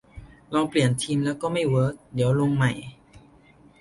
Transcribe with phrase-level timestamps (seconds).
[0.53, 2.71] ลองเปลี่ยนธีมแล้วก็ไม่เวิร์ก เดี๋ยวลงใหม่